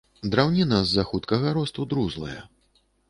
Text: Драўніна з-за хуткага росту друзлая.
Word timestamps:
Драўніна 0.35 0.79
з-за 0.87 1.05
хуткага 1.09 1.53
росту 1.59 1.87
друзлая. 1.93 2.39